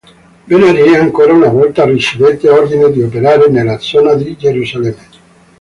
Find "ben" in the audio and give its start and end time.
0.49-0.61